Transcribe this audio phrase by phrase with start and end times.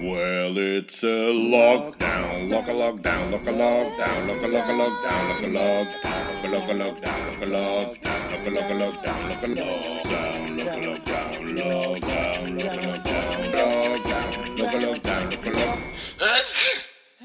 [0.00, 5.28] Well, it's a lockdown, lock a lockdown, lock a lockdown, lock a lock a lockdown,
[5.28, 9.42] lock a lockdown, lock a lockdown, lock a lockdown, lock a lock a lockdown, lock
[9.42, 10.00] a lockdown,
[10.56, 14.24] lock a lockdown, lockdown, lock a lockdown, lockdown,
[14.58, 15.78] lock a lockdown, lock a lock.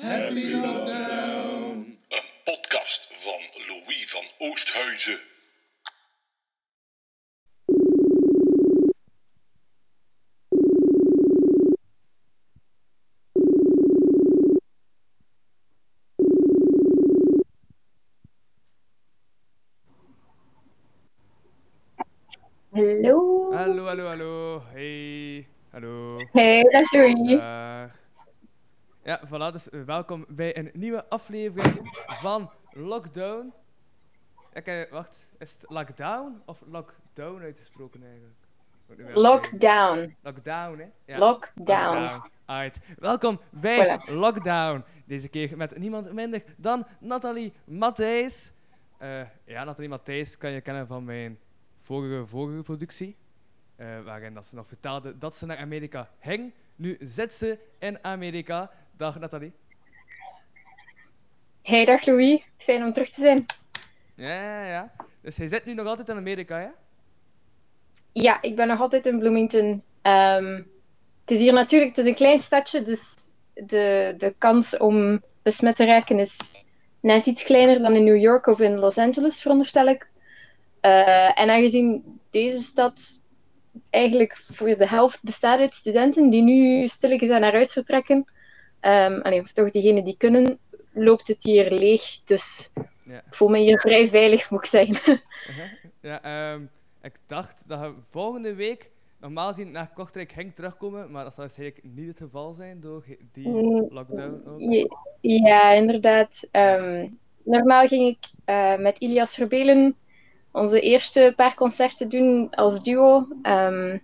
[0.02, 1.98] Happy lockdown.
[2.10, 5.20] Een podcast van Louis van Oosthuizen.
[22.76, 23.54] Hallo.
[23.54, 24.62] Hallo, hallo, hallo.
[24.74, 25.48] Hey.
[25.72, 26.20] Hallo.
[26.34, 27.40] Hey, dag Louis.
[27.40, 27.92] Dag.
[29.04, 29.52] Ja, voilà.
[29.52, 33.54] Dus eh, welkom bij een nieuwe aflevering van Lockdown.
[34.54, 35.32] Oké, wacht.
[35.38, 39.16] Is het lockdown of lockdown uitgesproken eigenlijk?
[39.18, 40.16] Lockdown.
[40.22, 41.14] Lockdown, hè?
[41.14, 41.18] Ja.
[41.18, 42.22] Lockdown.
[42.46, 42.80] Alright.
[43.00, 44.14] Welkom bij Voilà.
[44.14, 44.84] Lockdown.
[45.06, 48.52] Deze keer met niemand minder dan Nathalie Matthijs.
[48.98, 51.40] Eh, ja, Nathalie Matthijs kan je kennen van mijn
[51.86, 53.16] vorige, vorige productie.
[53.76, 56.54] eh, waarin dat ze nog vertelde dat ze naar Amerika ging.
[56.76, 58.72] Nu zit ze in Amerika.
[58.98, 59.54] Dag Nathalie.
[61.62, 62.42] Hey, dag Louis.
[62.58, 63.46] Fijn om terug te zijn.
[64.16, 64.92] Ja, ja, ja.
[65.22, 66.68] Dus hij zit nu nog altijd in Amerika, hè?
[68.12, 69.84] Ja, ik ben nog altijd in Bloomington.
[70.02, 70.62] Ehm,
[71.22, 73.14] het is hier natuurlijk het is een klein stadje, dus
[73.54, 76.40] de, de kans om besmet te raken is
[77.00, 80.10] net iets kleiner dan in New York of in Los Angeles, veronderstel ik.
[80.86, 83.26] Eh, en aangezien deze stad
[83.90, 88.26] eigenlijk voor de helft bestaat uit studenten die nu stilletjes aan naar huis vertrekken,
[88.80, 90.60] ehm, allee, of toch diegenen die kunnen,
[90.94, 92.24] loopt het hier leeg.
[92.24, 92.72] Dus
[93.04, 93.18] Ja.
[93.18, 95.22] ik voel me hier vrij veilig, moet ik zeggen.
[96.02, 96.62] Ja, ehm,
[97.02, 101.44] ik dacht dat je volgende week normaal gezien naar Kortrijk ging terugkomen, maar dat zal
[101.44, 104.62] waarschijnlijk niet het geval zijn door die Mm, lockdown ook.
[104.62, 104.88] Ja,
[105.22, 106.48] ja, inderdaad.
[106.52, 107.08] Ehm,
[107.44, 109.96] normaal ging ik eh, met Ilias Verbelen
[110.56, 113.28] onze eerste paar concerten doen als duo.
[113.42, 113.98] Ehm,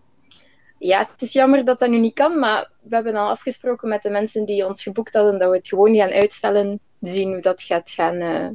[0.77, 4.03] ja, het is jammer dat dat nu niet kan, maar we hebben al afgesproken met
[4.03, 7.63] de mensen die ons geboekt hadden dat we het gewoon gaan uitstellen, zien hoe dat
[7.63, 8.49] gaat gaan eh,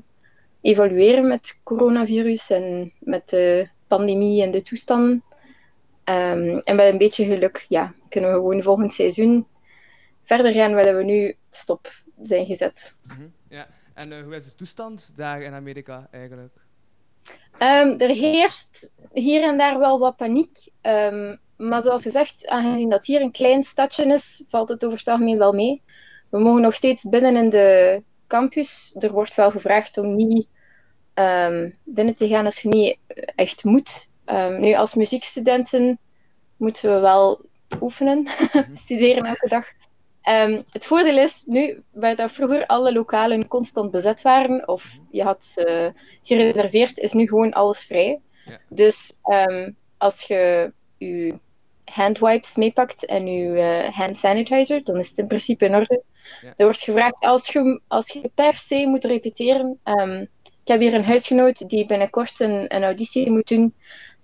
[0.61, 5.23] evolueren met coronavirus en met de pandemie en de toestanden.
[6.05, 9.47] Ehm, en met een beetje geluk ja, kunnen we gewoon volgend seizoen
[10.23, 11.89] verder gaan waar we nu stop
[12.23, 12.95] zijn gezet.
[13.03, 16.66] Mhm, Ja, en eh, hoe is de toestand daar in Amerika eigenlijk?
[17.59, 20.69] Ehm, er heerst hier en daar wel wat paniek.
[20.81, 25.09] Ehm, maar zoals gezegd, aangezien dat hier een klein stadje is, valt het over het
[25.09, 25.83] algemeen wel mee.
[26.31, 28.97] We mogen nog steeds binnen in de campus.
[28.99, 30.49] Er wordt wel gevraagd om niet
[31.15, 32.99] ehm, binnen te gaan als je niet
[33.35, 34.09] echt moet.
[34.59, 35.99] Nu, als muziekstudenten
[36.57, 37.45] moeten we wel
[37.81, 38.27] oefenen,
[38.75, 39.67] studeren elke dag.
[40.27, 45.23] Ehm, het voordeel is nu, waar dat vroeger alle lokalen constant bezet waren, of je
[45.23, 45.93] had ze
[46.23, 48.21] gereserveerd, is nu gewoon alles vrij.
[48.45, 48.59] Ja.
[48.69, 51.35] Dus ehm, als je je
[51.85, 56.03] handwipes meepakt en je eh, hand sanitizer, dan is het in principe in orde.
[56.43, 56.55] Ja.
[56.57, 60.95] Er wordt gevraagd, als je, als je per se moet repeteren, ehm, ik heb hier
[60.95, 63.75] een huisgenoot die binnenkort een, een auditie moet doen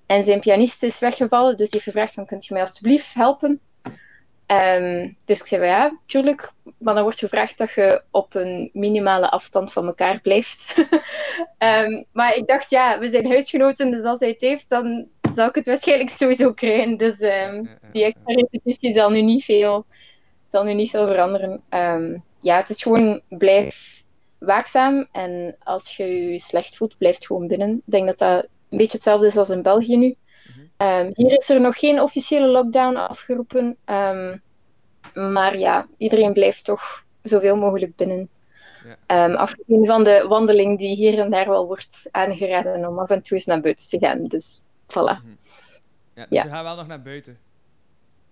[0.07, 3.61] en zijn pianist is weggevallen, dus die heeft gevraagd van, kunt je mij alsjeblieft helpen?
[4.53, 6.53] Ehm, dus ik zei, van, ja, tuurlijk.
[6.79, 10.75] Maar dan wordt gevraagd dat je op een minimale afstand van elkaar blijft.
[11.59, 15.49] Ehm, maar ik dacht, ja, we zijn huisgenoten, dus als hij het heeft, dan zou
[15.49, 16.97] ik het waarschijnlijk sowieso krijgen.
[16.97, 17.63] Dus ja,
[17.93, 19.85] die extra repetitie zal nu niet veel,
[20.49, 21.63] zal nu niet veel veranderen.
[22.41, 24.05] Ja, het is gewoon blijf
[24.39, 25.07] waakzaam.
[25.13, 27.71] En als je je slecht voelt, blijf gewoon binnen.
[27.71, 30.17] Ik denk dat dat een beetje hetzelfde is als in België nu.
[30.83, 33.77] Ehm, hier is er nog geen officiële lockdown afgeroepen.
[33.85, 34.37] Ehm,
[35.15, 38.29] maar ja, iedereen blijft toch zoveel mogelijk binnen.
[38.85, 38.97] Ja.
[39.07, 43.23] Ehm, afgezien van de wandeling die hier en daar wel wordt aangeraden om af en
[43.23, 44.27] toe eens naar buiten te gaan.
[44.27, 45.19] Dus voilà.
[46.15, 46.43] Ja, dus Ja.
[46.43, 47.39] we gaan wel nog naar buiten.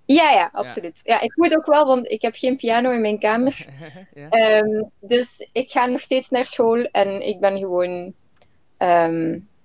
[0.05, 1.01] Ja, ja, absoluut.
[1.03, 3.67] Ja, ik moet ook wel, want ik heb geen piano in mijn kamer.
[4.15, 4.63] ja?
[5.01, 8.15] Dus ik ga nog steeds naar school en ik ben gewoon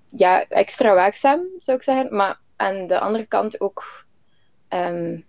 [0.10, 2.16] ja, extra waakzaam, zou ik zeggen.
[2.16, 4.06] Maar aan de andere kant ook
[4.68, 5.20] ehm,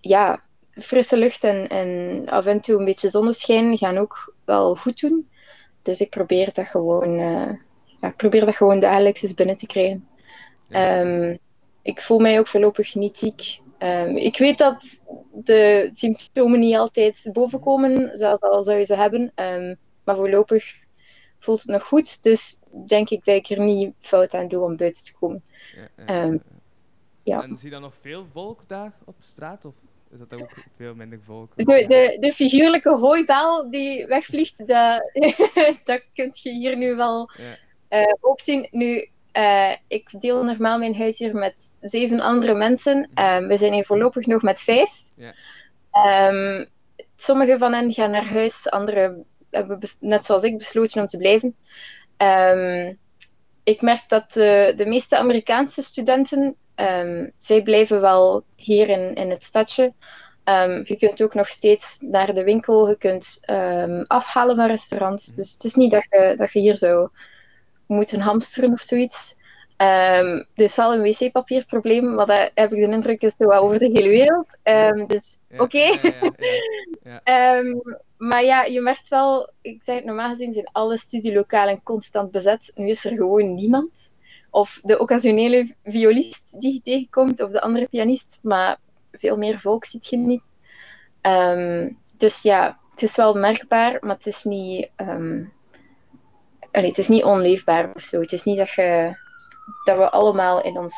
[0.00, 5.00] ja, frisse lucht en, en af en toe een beetje zonneschijn gaan ook wel goed
[5.00, 5.28] doen.
[5.82, 7.52] Dus ik probeer dat gewoon, eh,
[8.00, 10.08] ja, ik probeer dat gewoon dagelijks eens binnen te krijgen.
[10.68, 11.00] Ja.
[11.00, 11.36] Ehm,
[11.82, 13.60] ik voel mij ook voorlopig niet ziek.
[13.78, 19.32] Ehm, ik weet dat de symptomen niet altijd bovenkomen, zelfs al zou je ze hebben.
[20.04, 20.74] Maar voorlopig
[21.38, 22.22] voelt het nog goed.
[22.22, 25.42] Dus denk ik dat ik er niet fout aan doe om buiten te komen.
[26.06, 26.38] Ja,
[27.24, 27.42] ja.
[27.42, 29.64] En zie je dan nog veel volk daar op straat?
[29.64, 29.74] Of
[30.12, 31.52] is dat ook veel minder volk.
[31.56, 35.10] Zo, de, de figuurlijke hooibaal die wegvliegt, dat,
[35.84, 37.56] dat kun je hier nu wel Ja.
[37.88, 38.68] eh, ook zien.
[38.70, 43.10] Nu, eh, ik deel normaal mijn huis hier met zeven andere mensen.
[43.14, 45.02] Ehm, we zijn hier voorlopig nog met vijf.
[45.16, 45.34] Ja.
[45.90, 46.64] Ehm,
[47.16, 51.56] sommige van hen gaan naar huis, anderen hebben net zoals ik besloten om te blijven.
[52.16, 52.94] Ehm,
[53.64, 59.30] ik merk dat eh, de meeste Amerikaanse studenten, ehm, zij blijven wel hier in, in
[59.30, 59.92] het stadje.
[60.44, 65.34] Ehm, je kunt ook nog steeds naar de winkel, je kunt ehm, afhalen van restaurants.
[65.34, 67.08] Dus het is niet dat je, dat je hier zou
[67.86, 69.42] moeten hamsteren of zoiets.
[69.76, 73.90] Ehm dus wel een wc-papierprobleem, maar dat heb ik de indruk is wel over de
[73.92, 74.58] hele wereld.
[75.08, 75.78] Dus Ja, oké.
[75.78, 75.98] ja,
[77.02, 77.62] ja, ja.
[78.24, 82.72] Maar ja, je merkt wel, ik zeg het normaal gezien zijn alle studielokalen constant bezet.
[82.74, 84.13] Nu is er gewoon niemand.
[84.54, 88.78] Of de occasionele violist die je tegenkomt, of de andere pianist, maar
[89.12, 90.42] veel meer volk ziet je niet.
[91.20, 94.90] Ehm, dus ja, het is wel merkbaar, maar het is niet,
[96.72, 98.20] allee, het is niet onleefbaar of zo.
[98.20, 99.16] Het is niet dat, je,
[99.84, 100.94] dat we allemaal in ons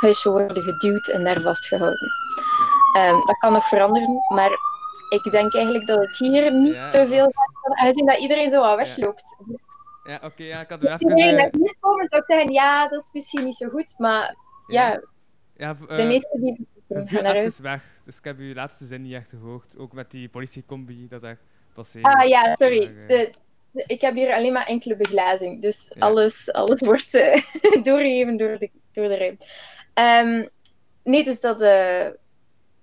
[0.00, 2.10] huisje worden geduwd en daar vastgehouden.
[2.96, 4.50] Ehm, dat kan nog veranderen, maar
[5.08, 8.60] ik denk eigenlijk dat het hier niet Ja, te veel gaat aangezien dat iedereen zo
[8.60, 9.36] wat wegloopt.
[9.46, 11.16] Dus Ja, oké, ja, ik had als even...
[11.16, 14.36] iedereen eh, hier komen, zou ik zeggen, ja, dat is misschien niet zo goed, maar
[14.66, 15.02] ja,
[15.56, 17.58] ja, de eh, meeste die gaan naar huis.
[17.58, 19.78] weg, dus ik heb uw laatste zin niet echt gehoord.
[19.78, 21.40] Ook met die politiecombi, dat is echt
[21.74, 22.00] passé.
[22.02, 22.84] Ah ja, sorry.
[22.84, 23.30] Maar, eh, De,
[23.70, 26.06] de- ik heb hier alleen maar enkele beglazing, dus Ja.
[26.06, 27.42] alles, alles wordt eh,
[27.82, 29.38] doorgegeven door de, door de ruim.
[29.94, 30.48] Ehm,
[31.04, 31.58] nee, dus dat,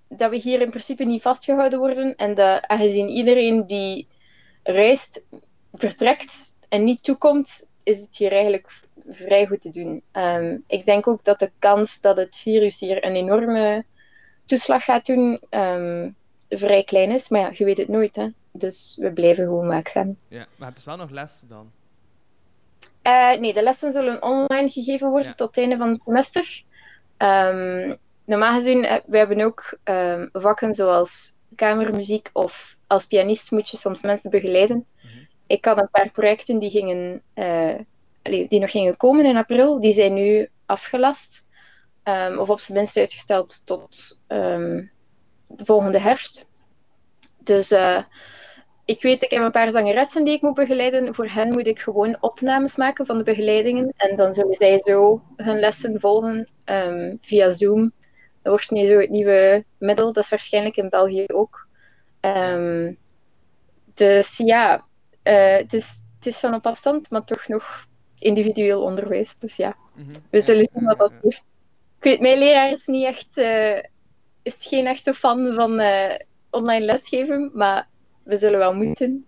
[0.08, 4.08] dat we hier in principe niet vastgehouden worden en dat aangezien iedereen die
[4.62, 5.28] reist,
[5.72, 10.02] vertrekt en niet toekomt, is het hier eigenlijk vrij goed te doen.
[10.12, 13.84] Ehm, ik denk ook dat de kans dat het virus hier een enorme
[14.46, 16.10] toeslag gaat doen, ehm,
[16.48, 17.28] vrij klein is.
[17.28, 18.28] Maar ja, je weet het nooit, hè.
[18.52, 20.16] Dus we blijven gewoon waakzaam.
[20.28, 21.70] Ja, maar hebt dus wel nog les dan.
[23.02, 25.34] Eh, nee, de lessen zullen online gegeven worden Ja.
[25.34, 26.62] tot het einde van het semester.
[27.16, 29.78] Ehm, normaal gezien, eh, we hebben ook
[30.32, 34.86] vakken zoals kamermuziek of als pianist moet je soms mensen begeleiden.
[35.46, 37.74] Ik had een paar projecten die, gingen, eh,
[38.22, 39.80] die nog gingen komen in april.
[39.80, 41.48] Die zijn nu afgelast.
[42.02, 44.84] Ehm, of op zijn minst uitgesteld tot ehm,
[45.46, 46.46] de volgende herfst.
[47.38, 48.02] Dus eh,
[48.84, 51.14] ik weet, ik heb een paar zangeressen die ik moet begeleiden.
[51.14, 53.92] Voor hen moet ik gewoon opnames maken van de begeleidingen.
[53.96, 57.92] En dan zullen zij zo hun lessen volgen ehm, via Zoom.
[58.42, 60.12] Dat wordt nu zo het nieuwe middel.
[60.12, 61.66] Dat is waarschijnlijk in België ook.
[63.94, 64.85] Dus ja,
[65.32, 67.86] het, is, het is van op afstand, maar toch nog
[68.18, 69.34] individueel onderwijs.
[69.38, 70.10] Dus ja, Mhm.
[70.30, 71.44] we zullen zien wat dat heeft.
[71.98, 73.76] Ik weet, mijn leraar is niet echt, eh,
[74.42, 76.18] is geen echte fan van eh,
[76.50, 77.88] online lesgeven, maar
[78.22, 79.26] we zullen wel moeten.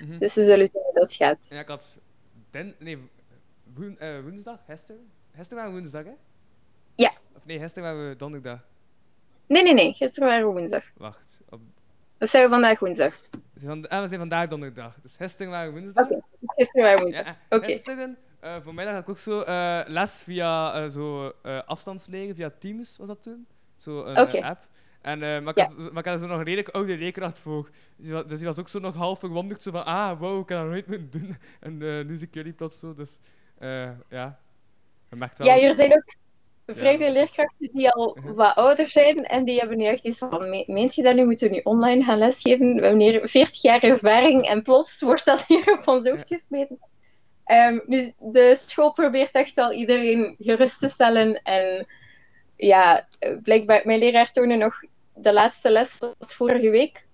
[0.00, 0.18] Mhm.
[0.18, 1.46] Dus we zullen zien hoe dat gaat.
[1.50, 1.98] Ja, ik had...
[2.50, 2.74] Den...
[2.78, 2.98] Nee,
[3.74, 3.98] woen...
[3.98, 4.58] eh, woensdag?
[4.66, 5.10] Gisteren?
[5.34, 6.12] Gisteren waren we woensdag, hè?
[6.94, 7.12] Ja.
[7.36, 8.66] Of nee, gisteren waren we donderdag.
[9.46, 9.92] Nee, nee, nee.
[9.94, 10.84] Gisteren waren we woensdag.
[10.96, 11.40] Wacht.
[11.50, 11.60] Op...
[12.18, 13.14] Of zijn we vandaag woensdag?
[13.88, 14.98] Ah, we zijn vandaag donderdag.
[15.02, 16.04] Dus gisteren waren we woensdag.
[16.10, 16.20] Oké.
[16.46, 17.26] Gisteren waren we woensdag.
[17.26, 17.64] Ja, Oké.
[17.64, 21.32] gisteren, eh voor mij had ik ook zo eh, les via eh, zo,
[22.34, 23.46] via Teams was dat toen.
[23.76, 24.66] Zo een app.
[25.00, 25.64] En, maar, ik Ja.
[25.64, 27.70] had, maar ik had er zo nog een redelijk oude leerkracht voor.
[27.96, 29.62] Wa- Dus die was ook zo nog half verwonderd.
[29.62, 31.36] Zo van, ah, wow, ik heb dat nooit moeten doen.
[31.60, 32.94] En nu zie ik jullie plots zo.
[32.94, 33.18] Dus
[34.08, 34.38] ja,
[35.08, 35.46] je merkt wel...
[35.46, 36.14] Ja, zijn ook
[36.74, 38.34] vrij veel leerkrachten die al Mhm.
[38.34, 41.24] wat ouder zijn en die hebben nu echt iets van, "Me- meent je dat nu,
[41.24, 42.74] moeten we nu online gaan lesgeven?
[42.74, 46.78] We hebben hier 40 jaar ervaring en plots wordt dat hier op ons hoofd gesmeten.
[47.44, 51.86] Ehm, dus de school probeert echt al iedereen gerust te stellen en
[52.56, 53.06] ja,
[53.42, 54.74] blijkbaar, mijn leraar toonde nog
[55.14, 57.06] de laatste les, was vorige week.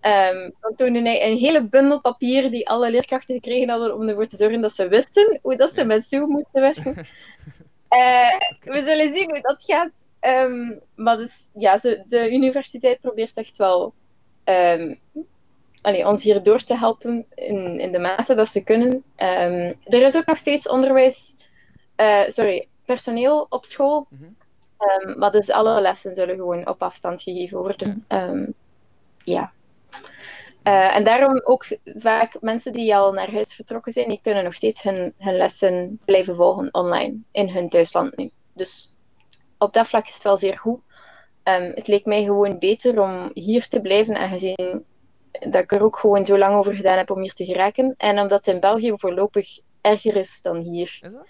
[0.00, 4.26] Ehm, dan toonde hij een hele bundel papier die alle leerkrachten gekregen hadden om ervoor
[4.26, 7.06] te zorgen dat ze wisten hoe dat ze met Zoom moeten werken.
[7.96, 10.12] Eh, we zullen zien hoe dat gaat.
[10.20, 13.94] Ehm, maar dus, ja, ze, de universiteit probeert echt wel
[14.44, 14.94] ehm,
[15.82, 19.04] allee, ons hier door te helpen in, in de mate dat ze kunnen.
[19.16, 21.48] Ehm, er is ook nog steeds onderwijs,
[21.96, 24.06] eh, sorry, personeel op school.
[24.08, 25.18] Mhm.
[25.18, 28.04] Maar dus alle lessen zullen gewoon op afstand gegeven worden.
[29.24, 29.52] Ja.
[30.66, 34.54] Eh, en daarom ook vaak mensen die al naar huis vertrokken zijn, die kunnen nog
[34.54, 38.30] steeds hun, hun lessen blijven volgen online in hun thuisland nu.
[38.52, 38.94] Dus
[39.58, 40.80] op dat vlak is het wel zeer goed.
[41.42, 44.84] Ehm, het leek mij gewoon beter om hier te blijven, aangezien
[45.40, 47.94] dat ik er ook gewoon zo lang over gedaan heb om hier te geraken.
[47.96, 49.48] En omdat het in België voorlopig
[49.80, 50.98] erger is dan hier.
[51.02, 51.26] Is dat?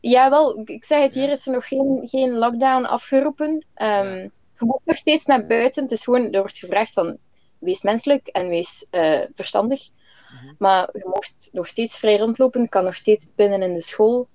[0.00, 3.66] Ja, wel, ik- zeg het, hier is er nog geen, geen lockdown afgeroepen.
[3.74, 4.30] Ehm, Ja.
[4.58, 5.82] je moet nog steeds naar buiten.
[5.82, 7.18] Het is gewoon, er wordt gevraagd van,
[7.60, 9.88] wees menselijk en wees eh, verstandig.
[10.32, 10.54] Mhm.
[10.58, 14.28] Maar je mocht nog steeds vrij rondlopen, kan nog steeds binnen in de school.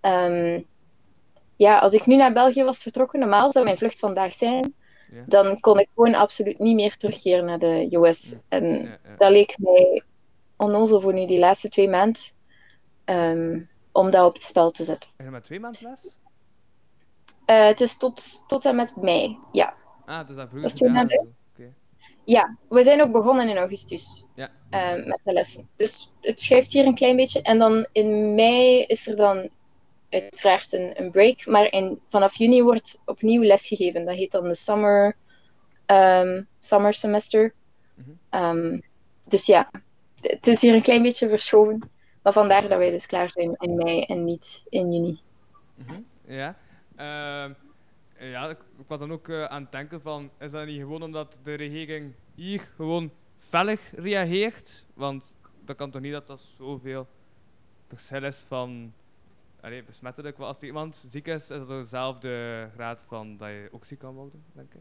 [0.00, 0.60] Ehm,
[1.56, 4.74] ja, als ik nu naar België was vertrokken, normaal zou mijn vlucht vandaag zijn,
[5.26, 8.42] dan kon ik gewoon absoluut niet meer terugkeren naar de US.
[8.48, 10.02] En dat leek mij
[10.56, 12.22] onnozel voor nu die laatste twee maanden,
[13.04, 13.60] ehm,
[13.92, 15.10] om dat op het spel te zetten.
[15.16, 16.16] Je maar twee maanden les?
[17.44, 19.74] Eh, het is tot, tot en met mei, ja.
[20.04, 21.36] Ah, het is dat Dat vroeger is twee maanden.
[22.28, 24.50] Ja, we zijn ook begonnen in augustus Ja.
[24.70, 25.68] eh, met de lessen.
[25.76, 27.42] Dus het schuift hier een klein beetje.
[27.42, 29.48] En dan in mei is er dan
[30.10, 31.46] uiteraard een, een break.
[31.46, 34.04] Maar in, vanaf juni wordt opnieuw lesgegeven.
[34.04, 35.16] Dat heet dan de summer,
[35.86, 37.54] ehm, summer semester.
[37.94, 38.10] Mhm.
[38.30, 38.78] Ehm,
[39.24, 39.70] dus ja,
[40.20, 41.90] het is hier een klein beetje verschoven.
[42.22, 45.20] Maar vandaar dat wij dus klaar zijn in mei en niet in juni.
[45.74, 46.56] Mhm, Ja.
[46.96, 47.52] Ehm,
[48.18, 51.02] ja, ik, ik was dan ook eh, aan het denken van, is dat niet gewoon
[51.02, 54.86] omdat de regering hier gewoon fellig reageert?
[54.94, 57.06] Want dat kan toch niet dat dat zoveel
[57.88, 58.92] verschil is van
[59.60, 60.36] allee, besmettelijk.
[60.36, 64.14] Want Als iemand ziek is, is dat dezelfde graad van dat je ook ziek kan
[64.14, 64.80] worden, denk ik.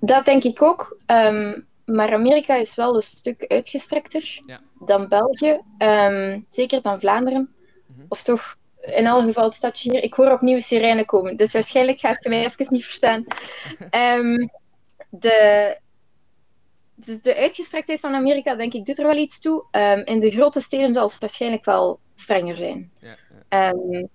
[0.00, 0.98] Dat denk ik ook.
[1.06, 4.60] Ehm, maar Amerika is wel een stuk uitgestrekter Ja.
[4.80, 5.60] dan België.
[5.78, 7.54] Ehm, zeker dan Vlaanderen.
[7.86, 8.04] Mhm.
[8.08, 10.02] Of toch, in alle geval het stadje hier.
[10.02, 11.36] Ik hoor opnieuw sirene komen.
[11.36, 13.24] Dus waarschijnlijk gaat je mij even niet verstaan.
[13.90, 14.46] Ehm,
[15.10, 15.78] de,
[16.94, 19.64] dus de uitgestrektheid van Amerika, denk ik, doet er wel iets toe.
[19.70, 22.90] Ehm, in de grote steden zal het waarschijnlijk wel strenger zijn.
[23.00, 23.08] Ja,
[23.48, 23.70] ja.
[23.72, 24.06] Ehm,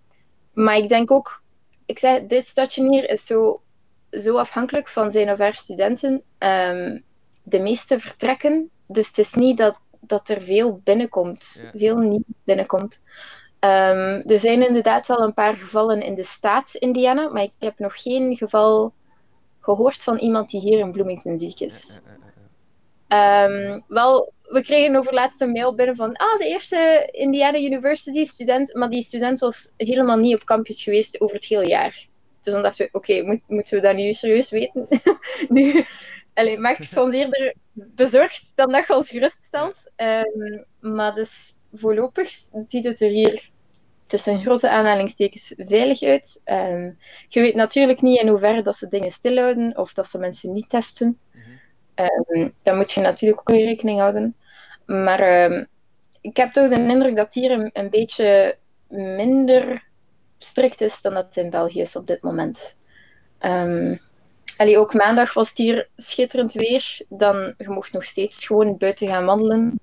[0.54, 1.44] maar ik denk ook,
[1.86, 3.62] ik zeg, dit stadje hier is zo,
[4.12, 6.24] zo afhankelijk van zijn of haar studenten.
[7.44, 11.80] De meeste vertrekken, dus het is niet dat, dat er veel binnenkomt, Ja.
[11.80, 13.02] veel niet binnenkomt.
[13.60, 17.80] Ehm, er zijn inderdaad wel een paar gevallen in de staat Indiana, maar ik heb
[17.80, 18.94] nog geen geval
[19.60, 22.02] gehoord van iemand die hier in Bloomington ziek is.
[23.08, 28.26] Ehm, wel, we kregen over laatst een mail binnen van ah, de eerste Indiana University
[28.26, 32.08] student, maar die student was helemaal niet op campus geweest over het hele jaar.
[32.42, 34.88] Dus dan dachten we, oké, moet- moeten we dat nu serieus weten?
[35.50, 35.86] nu,
[36.34, 39.92] allee, maakt van eerder bezorgd dan dat je ons geruststelt.
[39.96, 42.30] Ehm, maar dus voorlopig
[42.68, 43.50] ziet het er hier
[44.08, 46.42] tussen grote aanhalingstekens veilig uit.
[46.44, 46.92] Ehm,
[47.28, 50.70] je weet natuurlijk niet in hoeverre dat ze dingen stilhouden of dat ze mensen niet
[50.70, 51.20] testen.
[51.32, 51.42] Mhm.
[51.94, 54.36] Ehm, daar moet je natuurlijk ook mee rekening houden.
[54.86, 55.66] Maar ehm,
[56.22, 58.58] ik heb toch de indruk dat hier een, een beetje
[58.88, 59.88] minder
[60.38, 62.78] strikt is dan dat het in België is op dit moment.
[64.60, 67.02] Allee, ook maandag was het hier schitterend weer.
[67.10, 69.80] Dan, je mocht nog steeds gewoon buiten gaan wandelen.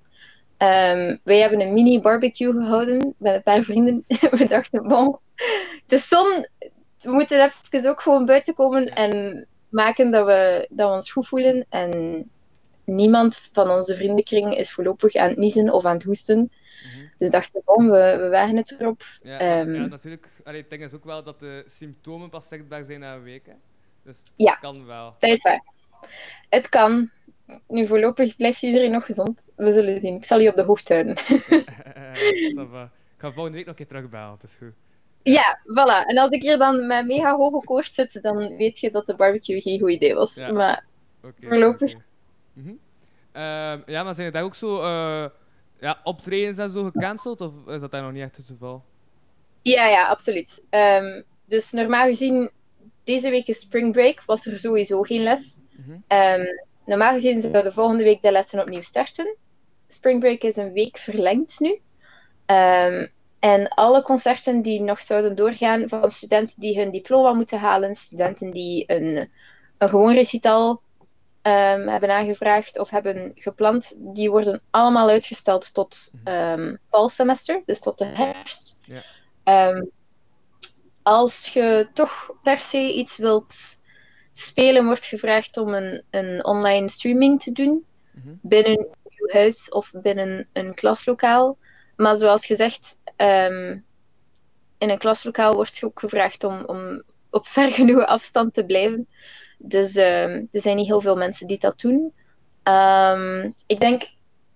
[0.57, 4.03] Ehm, wij hebben een mini barbecue gehouden met een paar vrienden.
[4.37, 5.17] We dachten, bon,
[5.85, 6.47] de zon,
[7.01, 11.27] we moeten even ook gewoon buiten komen en maken dat we, dat we ons goed
[11.27, 11.65] voelen.
[11.69, 11.91] En
[12.83, 16.37] niemand van onze vriendenkring is voorlopig aan het niezen of aan het hoesten.
[16.37, 17.05] Mhm.
[17.17, 19.03] Dus dachten we, bon, we, we wagen het erop.
[19.21, 19.73] Ja, maar- Ehm.
[19.73, 20.29] ja, natuurlijk.
[20.43, 23.45] Allee, het ding is ook wel dat de symptomen pas zichtbaar zijn na een week.
[23.45, 23.53] Hè.
[24.03, 24.53] Dus het Ja.
[24.55, 25.13] kan wel.
[25.19, 25.63] Dat is waar.
[26.49, 27.09] Het kan.
[27.67, 29.49] Nu, voorlopig blijft iedereen nog gezond.
[29.55, 30.15] We zullen zien.
[30.15, 31.17] Ik zal je op de hoogte houden.
[33.17, 34.73] Ik ga volgende week nog een keer terugbellen, het is goed.
[35.23, 36.05] Ja, voilà.
[36.05, 39.15] En als ik hier dan met mega hoge koorts zit, dan weet je dat de
[39.15, 40.35] barbecue geen goed idee was.
[40.35, 40.51] Ja.
[40.51, 40.85] Maar
[41.41, 41.93] Voorlopig.
[42.53, 42.73] Mhm.
[43.31, 45.25] Ehm, ja, maar zijn er daar ook zo eh,
[45.79, 47.41] ja, optredens en zo gecanceld?
[47.41, 48.83] Of is dat daar nog niet echt het geval?
[49.61, 50.65] ja, ja, absoluut.
[50.69, 52.49] Ehm, dus normaal gezien,
[53.03, 55.65] deze week is spring break, was er sowieso geen les.
[56.07, 56.45] Ehm,
[56.87, 59.35] normaal gezien zouden volgende week de lessen opnieuw starten.
[59.87, 61.81] Spring break is een week verlengd nu.
[62.45, 63.07] Ehm,
[63.39, 68.51] en alle concerten die nog zouden doorgaan van studenten die hun diploma moeten halen, studenten
[68.51, 69.29] die een,
[69.77, 70.81] een gewoon recital
[71.41, 77.97] ehm, hebben aangevraagd of hebben gepland, die worden allemaal uitgesteld tot ehm valsemester, dus tot
[77.97, 78.81] de herfst.
[79.43, 79.83] Ja.
[81.03, 83.55] Als je toch per se iets wilt
[84.39, 88.33] spelen, wordt gevraagd om een, een online streaming te doen Mhm.
[88.41, 91.57] binnen uw huis of binnen een klaslokaal.
[91.95, 93.77] Maar zoals gezegd, ehm,
[94.77, 99.07] in een klaslokaal wordt je ook gevraagd om, om op ver genoeg afstand te blijven.
[99.57, 102.13] Dus ehm, er zijn niet heel veel mensen die dat doen.
[102.63, 104.01] Ehm, ik denk,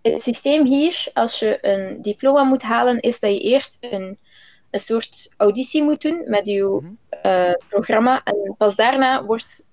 [0.01, 4.17] het systeem hier, als je een diploma moet halen, is dat je eerst een,
[4.71, 6.93] een soort auditie moet doen met je Mhm.
[7.09, 8.23] eh, programma.
[8.23, 9.69] En pas daarna wordt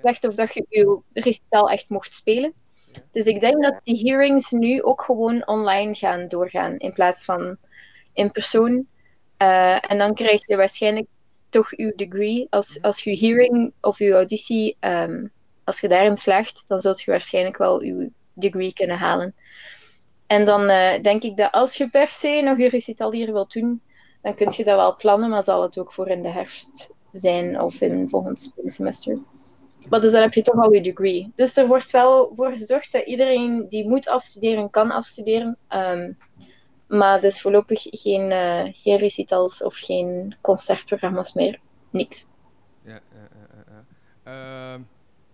[0.00, 2.52] gezegd of dat je je recital echt mocht spelen.
[3.10, 7.56] Dus ik denk dat die hearings nu ook gewoon online gaan doorgaan in plaats van
[8.12, 8.86] in persoon.
[9.36, 11.06] Eh, en dan krijg je waarschijnlijk
[11.48, 12.46] toch uw degree.
[12.50, 15.26] Als, als je hearing of je auditie, ehm,
[15.64, 19.34] als je daarin slaagt, dan zult je waarschijnlijk wel uw degree kunnen halen.
[20.26, 23.52] En dan eh, denk ik dat als je per se nog een recital hier wilt
[23.52, 23.82] doen,
[24.22, 27.60] dan kun je dat wel plannen, maar zal het ook voor in de herfst zijn
[27.60, 29.18] of in volgend semester.
[29.88, 31.32] Maar dus dan heb je toch al je degree.
[31.34, 35.56] Dus er wordt wel voor gezorgd dat iedereen die moet afstuderen, kan afstuderen.
[35.68, 36.12] Ehm,
[36.86, 41.60] maar dus voorlopig geen, eh, geen recitals of geen concertprogramma's meer.
[41.90, 42.26] Niks.
[42.84, 43.28] Ja, ja,
[43.66, 43.84] ja.
[44.22, 44.82] Ehm,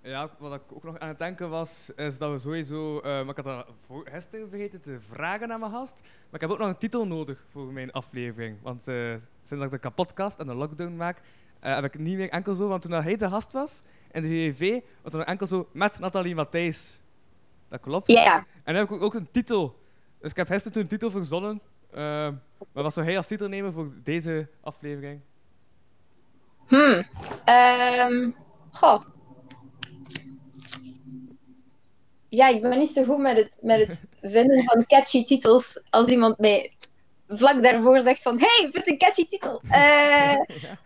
[0.03, 2.99] ja, wat ik ook nog aan het denken was, is dat we sowieso...
[2.99, 4.09] eh, maar ik had dat voor
[4.49, 6.01] vergeten te vragen aan mijn gast.
[6.03, 8.57] Maar ik heb ook nog een titel nodig voor mijn aflevering.
[8.63, 11.21] Want eh, sinds dat ik de kapotkast en de lockdown maak,
[11.65, 12.69] eh, heb ik niet meer enkel zo...
[12.69, 14.71] Want toen hij de gast was in de GEV,
[15.03, 17.01] was het nog enkel zo met Nathalie Matthijs.
[17.69, 18.07] Dat klopt.
[18.11, 19.79] Ja, En dan heb ik ook- ook een titel.
[20.21, 21.61] Dus ik heb gisteren toen een titel verzonnen.
[21.93, 22.33] Ehm,
[22.73, 25.21] maar wat zou hij als titel nemen voor deze aflevering?
[26.67, 27.07] Hmm.
[27.45, 28.31] Ehm,
[28.73, 29.03] goh.
[32.29, 35.87] Ja, ik ben niet zo goed met het, met het vinden van catchy titels.
[35.91, 36.73] Als iemand mij
[37.29, 38.39] vlak daarvoor zegt van...
[38.39, 39.61] Hey, vind een catchy titel.
[39.71, 40.79] Eh, ja,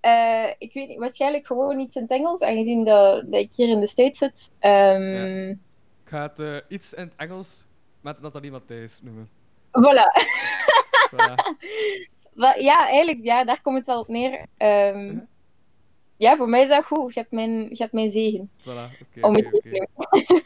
[0.00, 0.98] eh, ik weet niet.
[0.98, 2.40] Waarschijnlijk gewoon iets in het Engels.
[2.40, 4.56] Aangezien dat, dat ik hier in de States zit.
[4.58, 5.56] Ehm, Ik
[6.04, 7.66] ga het eh, iets in het Engels
[8.00, 9.28] met Nathalie Matthijs noemen.
[9.68, 10.26] Voilà.
[11.14, 11.34] Voilà.
[12.58, 14.46] Ja, eigenlijk, ja, daar komt het wel op neer.
[14.56, 15.18] Ehm, Mhm.
[16.16, 17.14] ja, voor mij is dat goed.
[17.14, 18.50] Je hebt mijn, je hebt mijn zegen.
[18.60, 19.00] voilà.
[19.02, 19.86] Oké, Om te.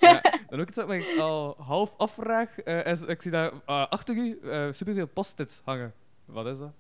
[0.01, 0.21] Ja,
[0.51, 2.63] Dan ook iets wat ik al half afvraag.
[2.63, 4.39] is, ik zie daar achter u
[4.71, 5.93] superveel post-its hangen.
[6.25, 6.71] Wat is dat?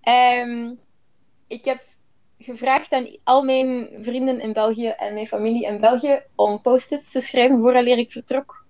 [0.00, 0.74] Ehm,
[1.46, 1.82] ik heb
[2.38, 7.20] gevraagd aan al mijn vrienden in België en mijn familie in België om post-its te
[7.20, 8.64] schrijven vooraleer ik vertrok.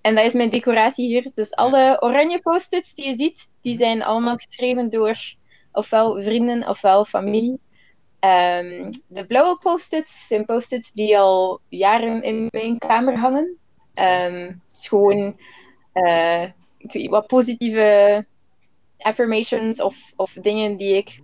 [0.00, 1.30] En dat is mijn decoratie hier.
[1.34, 5.18] Dus alle oranje post-its die je ziet, die zijn allemaal geschreven door
[5.72, 7.60] ofwel vrienden ofwel familie.
[8.18, 13.56] Ehm, de blauwe post-its zijn post-its die al jaren in mijn kamer hangen.
[13.94, 15.34] Ehm, het is gewoon
[15.92, 16.44] eh,
[17.08, 18.26] wat positieve
[18.98, 21.20] affirmations of, of dingen die ik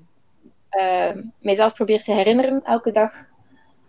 [1.39, 3.13] mijzelf probeer te herinneren elke dag.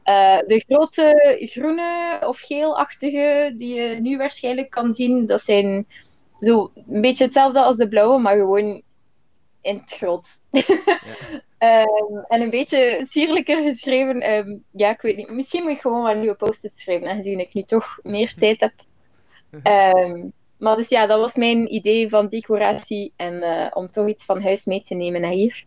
[0.03, 5.87] Eh, de grote groene of geelachtige die je nu waarschijnlijk kan zien, dat zijn
[6.39, 8.81] zo een beetje hetzelfde als de blauwe, maar gewoon
[9.61, 10.41] in het groot.
[11.57, 14.21] Ehm, en een beetje sierlijker geschreven.
[14.21, 15.29] ehm, ja, ik weet niet.
[15.29, 18.73] Misschien moet ik gewoon wat nieuwe post-its schrijven, aangezien ik nu toch meer tijd heb.
[19.63, 20.29] Ehm,
[20.63, 24.41] maar dus ja, dat was mijn idee van decoratie en eh, om toch iets van
[24.41, 25.65] huis mee te nemen naar hier.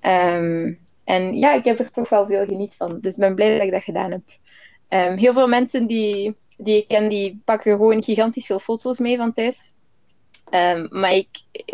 [0.00, 3.00] Ehm, en ja, ik heb er toch wel veel geniet van.
[3.00, 4.22] Dus ik ben blij dat ik dat gedaan heb.
[4.88, 9.16] Ehm, heel veel mensen die, die ik ken, die pakken gewoon gigantisch veel foto's mee
[9.16, 9.72] van thuis.
[10.50, 11.28] Ehm, maar ik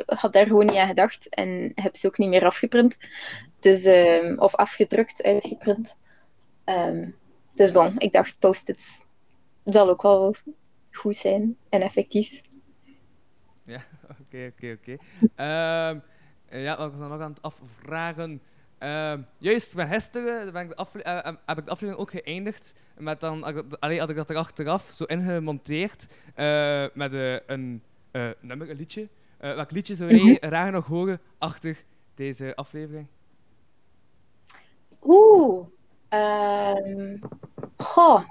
[0.06, 2.96] had daar gewoon niet aan gedacht en heb ze ook niet meer afgeprint.
[3.60, 3.88] Dus,
[4.36, 5.96] of afgedrukt, uitgeprint.
[7.52, 9.04] Dus bon, ik dacht post-its
[9.64, 10.34] zal ook wel
[10.90, 12.42] goed zijn en effectief.
[14.32, 14.96] Oké, oké, oké.
[15.34, 15.98] Ehm,
[16.48, 18.42] eh, Ja, wat was dan nog aan het afvragen?
[18.78, 22.74] Ehm, juist, met gisteren ben ik de eh, eh, heb ik de aflevering ook geëindigd
[22.96, 27.12] met dan, had ik dat- allee, had ik dat er achteraf zo ingemonteerd eh, met
[27.46, 27.82] een
[28.40, 29.08] nummer, een liedje.
[29.38, 33.06] Welk liedje zou jij graag nog horen achter deze aflevering?
[35.02, 35.66] Oeh.
[36.08, 37.16] ehm,
[37.76, 38.22] goh.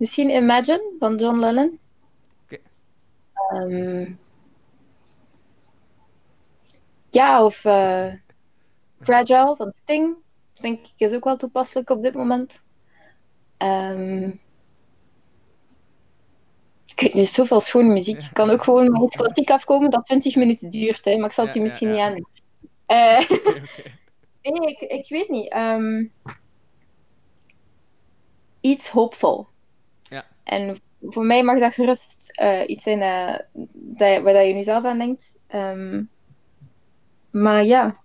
[0.00, 1.78] Misschien Imagine van John Lennon.
[2.44, 2.58] Oké.
[3.34, 4.12] Ehm,
[7.10, 8.12] ja, of eh,
[9.00, 10.14] Fragile van Sting.
[10.60, 12.60] Denk ik is ook wel toepasselijk op dit moment.
[13.56, 14.30] Ehm,
[16.86, 18.22] ik weet niet, zoveel schone muziek.
[18.22, 21.32] Ik kan ook gewoon met iets klassiek afkomen dat 20 minuten duurt, hè, maar ik
[21.32, 21.94] zal het je ja, misschien ja.
[21.94, 22.28] niet aandoen.
[22.86, 23.30] Eh.
[24.42, 25.50] Nee, ik, ik weet niet.
[25.50, 26.04] Ehm,
[28.60, 29.49] iets hoopvol.
[30.44, 33.38] En voor mij mag dat gerust eh, iets zijn eh,
[33.72, 35.44] dat, waar dat je nu zelf aan denkt.
[35.46, 36.02] Ehm,
[37.30, 37.96] maar ja,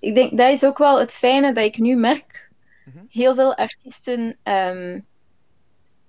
[0.00, 2.48] ik denk dat is ook wel het fijne dat ik nu merk.
[2.84, 3.04] Mhm.
[3.08, 5.00] Heel veel artiesten ehm,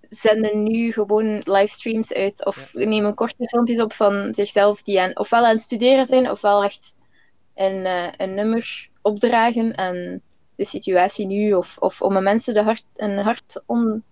[0.09, 2.85] zenden nu gewoon livestreams uit of Ja.
[2.85, 7.01] nemen korte filmpjes op van zichzelf die aan, ofwel aan het studeren zijn ofwel echt
[7.55, 10.21] een, eh, een nummer opdragen aan
[10.55, 14.03] de situatie nu of, of om een mensen de hart, een hart on-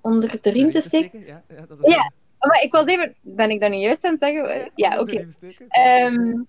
[0.00, 1.26] onder de riem te steken.
[1.26, 3.14] Ja, ja, dat is Ja, Maar ik was even...
[3.22, 4.70] Ben ik dat nu juist aan het zeggen?
[4.74, 5.16] Ja, oké.
[5.16, 5.68] riem steken.
[5.68, 6.42] Ehm,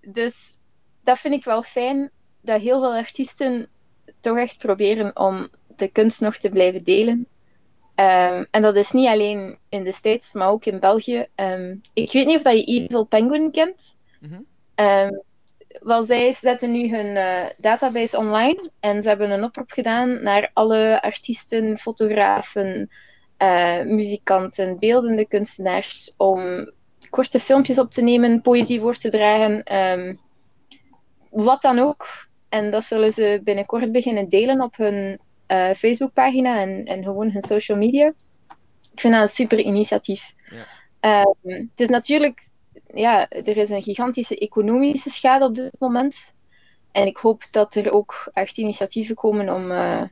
[0.00, 0.60] dus
[1.02, 3.68] dat vind ik wel fijn, dat heel veel artiesten
[4.20, 7.26] toch echt proberen om de kunst nog te blijven delen.
[7.94, 11.26] Ehm, en dat is niet alleen in de States, maar ook in België.
[11.34, 13.98] Ehm, ik weet niet of dat je Evil Penguin kent.
[14.20, 14.40] Mhm.
[15.80, 20.50] Wel, zij zetten nu hun eh, database online en ze hebben een oproep gedaan naar
[20.52, 22.90] alle artiesten, fotografen,
[23.36, 26.70] eh, muzikanten, beeldende kunstenaars om
[27.10, 30.14] korte filmpjes op te nemen, poëzie voor te dragen, ehm,
[31.30, 32.06] wat dan ook.
[32.48, 37.42] En dat zullen ze binnenkort beginnen delen op hun eh, Facebookpagina en, en gewoon hun
[37.42, 38.12] social media.
[38.92, 40.32] Ik vind dat een super initiatief.
[40.50, 40.66] Ja.
[41.00, 42.48] Ehm, het is natuurlijk,
[42.96, 46.36] ja, er is een gigantische economische schade op dit moment.
[46.92, 50.02] En ik hoop dat er ook echt initiatieven komen om, eh,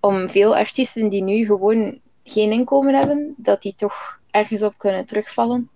[0.00, 5.06] om veel artiesten die nu gewoon geen inkomen hebben, dat die toch ergens op kunnen
[5.06, 5.70] terugvallen.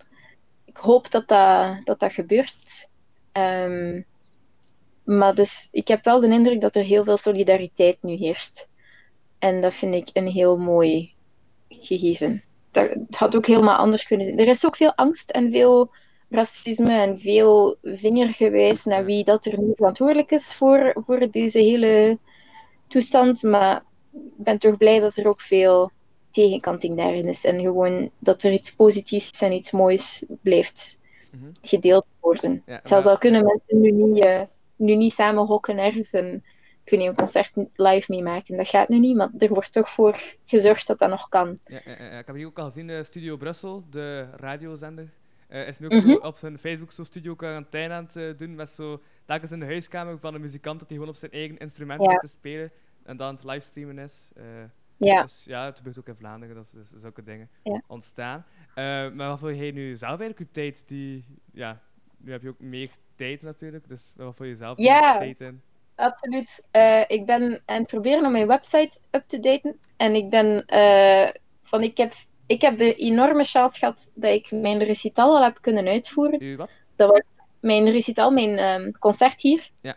[0.64, 2.88] Ik hoop dat dat, dat, dat gebeurt.
[3.33, 4.00] Ehm,
[5.05, 8.68] maar dus, ik heb wel de indruk dat er heel veel solidariteit nu heerst.
[9.38, 11.12] En dat vind ik een heel mooi
[11.68, 12.42] gegeven.
[12.70, 14.38] Dat, het had ook helemaal anders kunnen zijn.
[14.38, 15.90] Er is ook veel angst en veel
[16.31, 22.19] racisme en veel vingergewijs naar wie dat er nu verantwoordelijk is voor, voor deze hele
[22.88, 23.43] toestand.
[23.43, 23.77] Maar
[24.12, 25.90] ik ben toch blij dat er ook veel
[26.31, 27.45] tegenkanting daarin is.
[27.45, 30.99] En gewoon dat er iets positiefs en iets moois blijft
[31.31, 31.45] Mhm.
[31.62, 32.62] gedeeld worden.
[32.66, 34.40] Ja, Zelfs al kunnen mensen nu niet, eh,
[34.77, 36.45] nu niet samen hokken ergens en
[36.85, 38.57] kunnen een concert live meemaken.
[38.57, 41.59] Dat gaat nu niet, maar er wordt toch voor gezorgd dat dat nog kan.
[41.66, 42.19] Ja, ja, ja, ja.
[42.19, 45.09] ik heb hier ook al gezien, eh, Studio Brussel, de radiozender,
[45.51, 46.09] eh, is nu ook Mhm.
[46.11, 49.59] zo op zijn Facebook zo studio quarantaine aan het eh, doen, met zo telkens in
[49.61, 52.15] de huiskamer van een muzikant dat hij gewoon op zijn eigen instrument Ja.
[52.17, 52.71] te spelen
[53.03, 54.31] en dan aan het livestreamen is.
[54.35, 54.45] Eh,
[54.97, 55.23] Ja.
[55.23, 57.83] Dus ja, het gebeurt ook in Vlaanderen, dat dus zulke dingen Ja.
[57.87, 58.47] ontstaan.
[58.75, 61.81] Maar wat voor jij nu zelf eigenlijk je tijd die, ja,
[62.19, 65.19] nu heb je ook meer tijd natuurlijk, dus wat voor jezelf Ja.
[65.19, 65.63] tijd in?
[65.95, 66.69] Absoluut.
[67.07, 69.79] Ik ben aan het proberen om mijn website up te daten.
[69.97, 70.65] En ik ben
[71.63, 72.13] van ik heb,
[72.51, 76.43] ik heb de enorme chance gehad dat ik mijn recital al heb kunnen uitvoeren.
[76.43, 76.71] U wat?
[76.97, 77.21] Dat was
[77.61, 79.71] mijn recital, mijn ehm, concert hier.
[79.83, 79.97] Ja.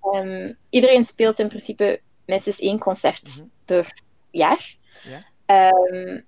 [0.00, 3.46] Ehm, iedereen speelt in principe minstens één concert Mhm.
[3.64, 3.92] per
[4.30, 4.74] jaar.
[5.02, 5.24] Ja.
[5.46, 6.20] Ehm,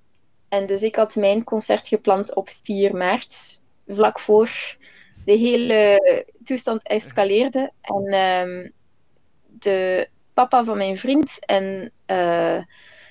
[0.48, 4.76] en dus ik had mijn concert gepland op 4 maart, vlak voor
[5.24, 6.00] de hele
[6.44, 7.72] toestand escaleerde.
[7.80, 8.72] En
[9.44, 12.58] de papa van mijn vriend en eh,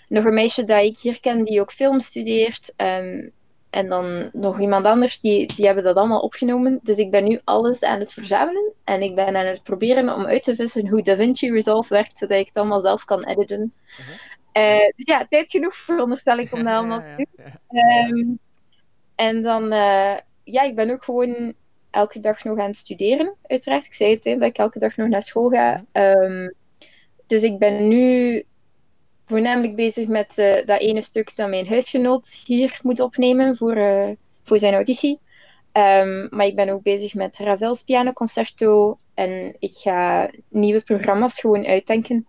[0.07, 2.73] nog een meisje dat ik hier ken die ook film studeert.
[2.75, 3.29] ehm,
[3.69, 6.79] en dan nog iemand anders, die, die hebben dat allemaal opgenomen.
[6.83, 8.73] Dus ik ben nu alles aan het verzamelen.
[8.83, 12.39] En ik ben aan het proberen om uit te vissen hoe DaVinci Resolve werkt, zodat
[12.39, 13.73] ik het allemaal zelf kan editen.
[13.97, 14.11] Mhm.
[14.51, 17.53] Eh, dus ja, tijd genoeg veronderstel ik om dat allemaal te doen.
[17.67, 18.35] Ehm,
[19.15, 21.53] en dan, eh, ja, ik ben ook gewoon
[21.89, 23.85] elke dag nog aan het studeren, uiteraard.
[23.85, 25.85] Ik zei het, hè, dat ik elke dag nog naar school ga.
[25.91, 26.49] Ehm,
[27.27, 28.43] dus ik ben nu
[29.25, 34.09] voornamelijk bezig met eh, dat ene stuk dat mijn huisgenoot hier moet opnemen voor, eh,
[34.43, 35.19] voor zijn auditie.
[35.71, 41.65] Ehm, maar ik ben ook bezig met Ravel's pianoconcerto en ik ga nieuwe programma's gewoon
[41.65, 42.25] uitdenken.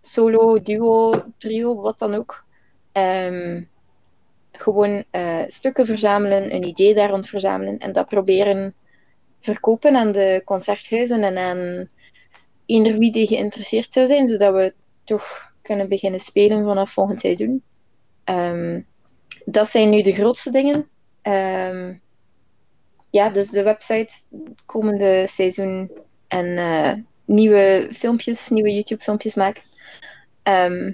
[0.00, 2.44] Solo, duo, trio, wat dan ook.
[2.92, 3.62] Ehm,
[4.52, 8.74] gewoon eh, stukken verzamelen, een idee daar rond verzamelen en dat proberen
[9.40, 11.88] verkopen aan de concerthuizen en aan
[12.66, 17.62] eender wie die geïnteresseerd zou zijn, zodat we toch kunnen beginnen spelen vanaf volgend seizoen.
[18.24, 18.80] Ehm,
[19.44, 20.88] dat zijn nu de grootste dingen.
[21.22, 21.94] Ehm,
[23.10, 24.14] ja, dus de website,
[24.66, 25.90] komende seizoen
[26.28, 26.92] en eh,
[27.24, 29.62] nieuwe filmpjes, nieuwe YouTube-filmpjes maken.
[30.42, 30.92] Ehm,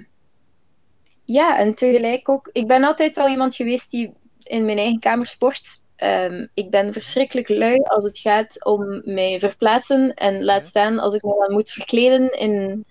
[1.23, 5.27] ja, en tegelijk ook, ik ben altijd al iemand geweest die in mijn eigen kamer
[5.27, 5.61] sport.
[6.53, 11.23] Ik ben verschrikkelijk lui als het gaat om mij verplaatsen en laat staan als ik
[11.23, 12.85] me dan moet verkleden in,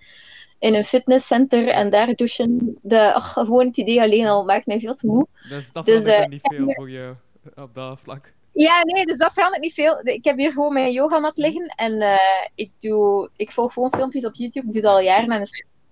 [0.61, 2.77] in een fitnesscenter en daar douchen.
[2.81, 5.27] De, ach, gewoon het idee alleen al maakt mij veel te moe.
[5.49, 7.15] Dus dat Dus, verandert eh, niet veel voor jou
[7.55, 8.33] op dat vlak.
[8.51, 9.99] Ja, nee, dus dat verandert niet veel.
[10.03, 14.25] Ik heb hier gewoon mijn yogamat liggen en eh, ik, doe, ik volg gewoon filmpjes
[14.25, 14.67] op YouTube.
[14.67, 15.45] Ik doe dat al jaren en,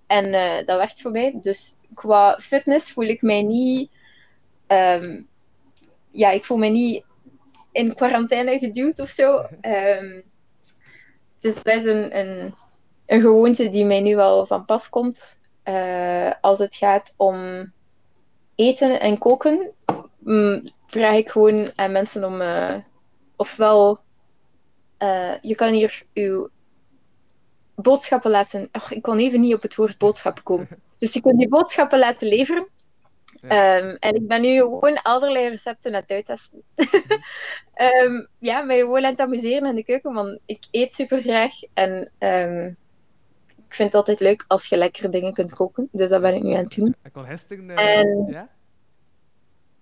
[0.06, 1.38] en eh, dat werkt voor mij.
[1.42, 3.90] Dus qua fitness voel ik mij niet...
[4.66, 5.22] ehm,
[6.10, 7.04] ja, ik voel me niet
[7.72, 9.38] in quarantaine geduwd of zo.
[9.60, 10.20] Ehm,
[11.40, 12.54] dus dat is een, een,
[13.10, 15.38] een gewoonte die mij nu wel van pas komt.
[15.62, 17.72] eh, als het gaat om
[18.54, 19.72] eten en koken,
[20.18, 22.74] mm, vraag ik gewoon aan mensen om eh,
[23.36, 24.00] ofwel
[24.98, 26.48] eh, je kan hier uw
[27.74, 28.68] boodschappen laten.
[28.72, 30.68] Och, ik kon even niet op het woord boodschappen komen.
[30.98, 32.68] Dus je kunt je boodschappen laten leveren.
[33.40, 33.78] Ja.
[33.78, 36.62] Ehm, en ik ben nu gewoon allerlei recepten aan het uittesten.
[37.74, 41.52] Ehm, ja, mij gewoon aan het amuseren in de keuken, want ik eet super graag.
[41.74, 42.72] En ehm,
[43.70, 45.88] ik vind het altijd leuk als je lekkere dingen kunt koken.
[45.92, 46.94] Dus dat ben ik nu aan het doen.
[47.02, 47.70] Ik kon gisteren...
[47.70, 48.48] eh, En- ja?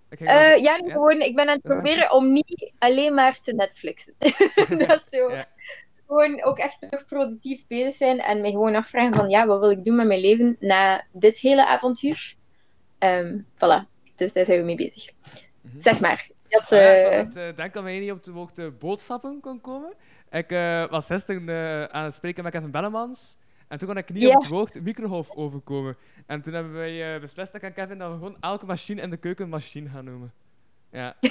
[0.09, 4.15] Eh, ja, gewoon, ik ben aan het proberen om niet alleen maar te Netflixen.
[4.87, 5.31] dat is zo.
[5.33, 5.47] Ja.
[6.07, 9.71] Gewoon ook echt nog productief bezig zijn en me gewoon afvragen van, ja, wat wil
[9.71, 12.35] ik doen met mijn leven na dit hele avontuur?
[12.99, 15.11] Ehm voilà, dus daar zijn we mee bezig.
[15.61, 15.79] Mhm.
[15.79, 16.29] Zeg maar.
[16.49, 19.93] Dat, Ah ja, ik eh, denk dat wij niet op de hoogte boodschappen kon komen.
[20.31, 20.49] Ik
[20.91, 23.37] was gisteren aan het spreken met Kevin Bellemans.
[23.69, 24.29] En toen kon ik niet Ja.
[24.35, 25.97] op het woord microgolf overkomen.
[26.27, 29.11] En toen hebben wij eh, beslist, ik en Kevin, dat we gewoon elke machine in
[29.11, 30.33] de keuken machine gaan noemen.
[30.93, 31.15] Ja,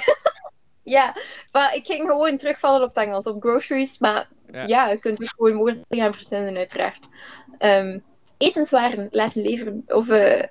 [0.82, 1.16] Ja,
[1.52, 3.98] maar ik ging gewoon terugvallen op het Engels, op groceries.
[3.98, 4.66] Maar Ja.
[4.66, 7.08] ja, je kunt gewoon woorden gaan verzinnen, uiteraard.
[7.58, 7.98] Ehm,
[8.36, 10.44] etenswaren laten leveren, of eh,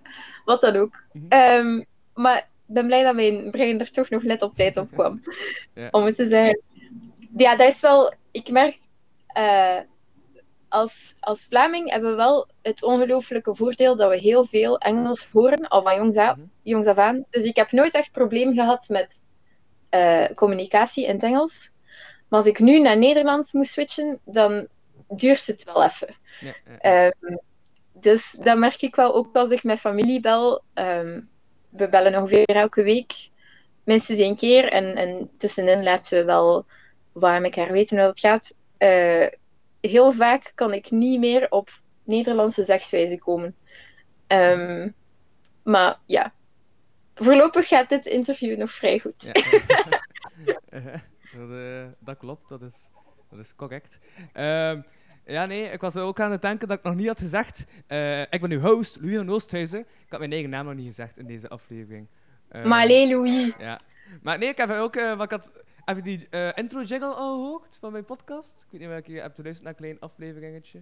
[0.46, 1.04] wat dan ook.
[1.30, 4.92] Ehm, maar ik ben blij dat mijn brein er toch nog net op tijd op
[4.98, 5.20] kwam.
[5.74, 5.88] Ja.
[5.92, 6.62] Om het te zeggen.
[7.38, 8.14] Ja, dat is wel...
[8.32, 8.80] Ik merk...
[9.28, 9.78] eh,
[10.70, 15.68] als, als Vlaming hebben we wel het ongelooflijke voordeel dat we heel veel Engels horen,
[15.68, 16.46] al van jongs, af, Mhm.
[16.62, 17.26] jongs af aan.
[17.30, 19.26] Dus ik heb nooit echt probleem gehad met
[19.90, 21.76] eh, communicatie in het Engels.
[22.28, 24.68] Maar als ik nu naar Nederlands moet switchen, dan
[25.08, 26.16] duurt het wel even.
[26.40, 26.78] ja, ja.
[26.80, 27.36] Ehm,
[27.94, 30.62] dus dat merk ik wel ook als ik met familie bel.
[30.74, 31.22] Ehm,
[31.70, 33.14] we bellen ongeveer elke week,
[33.84, 34.72] minstens één keer.
[34.72, 36.66] En, en tussenin laten we wel
[37.12, 38.58] wat aan elkaar weten hoe het gaat.
[38.78, 39.26] Eh,
[39.90, 41.70] heel vaak kan ik niet meer op
[42.04, 43.56] Nederlandse zegswijze komen.
[44.28, 44.90] Ehm,
[45.64, 46.34] maar ja,
[47.16, 49.24] voorlopig gaat dit interview nog vrij goed.
[49.24, 49.32] Ja.
[51.38, 52.90] Dat, eh, dat klopt, dat is,
[53.30, 54.00] dat is correct.
[54.34, 54.82] Ehm,
[55.26, 57.66] ja, nee, ik was ook aan het denken dat ik nog niet had gezegd.
[57.88, 59.80] eh, ik ben uw host, Louis van Oosthuizen.
[59.80, 62.08] Ik had mijn eigen naam nog niet gezegd in deze aflevering.
[62.48, 63.54] Eh, Maar alleen Louis.
[63.60, 63.80] Ja.
[64.22, 64.96] Maar nee, ik heb ook...
[64.96, 65.52] eh, wat ik had,
[65.88, 68.62] heb je die eh, intro jingle al gehoord van mijn podcast?
[68.66, 70.82] Ik weet niet welke je hebt geluisterd naar een klein afleveringetje.